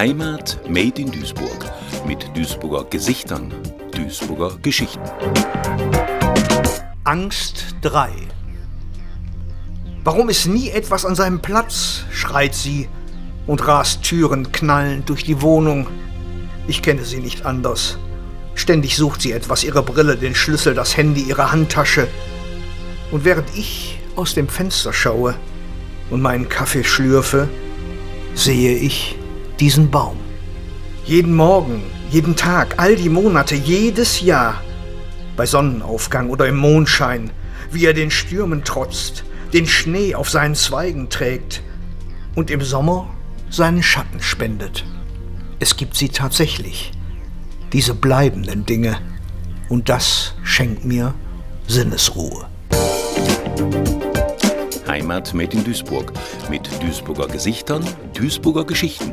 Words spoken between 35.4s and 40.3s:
Sonnenaufgang oder im Mondschein, wie er den Stürmen trotzt, den Schnee auf